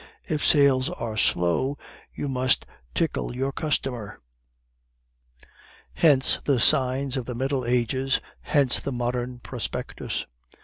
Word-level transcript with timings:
If 0.27 0.43
sales 0.43 0.89
are 0.89 1.15
slow, 1.15 1.77
you 2.15 2.27
must 2.27 2.65
tickle 2.95 3.35
your 3.35 3.51
customer; 3.51 4.19
hence 5.93 6.39
the 6.43 6.59
signs 6.59 7.17
of 7.17 7.25
the 7.25 7.35
Middle 7.35 7.65
Ages, 7.65 8.19
hence 8.39 8.79
the 8.79 8.91
modern 8.91 9.37
prospectus. 9.41 10.25